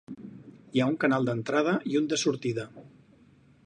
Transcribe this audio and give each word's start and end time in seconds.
Hi 0.77 0.81
ha 0.81 0.87
un 0.93 0.97
canal 1.03 1.29
d'entrada 1.29 1.77
i 1.93 2.01
un 2.03 2.11
de 2.15 2.21
sortida. 2.27 2.69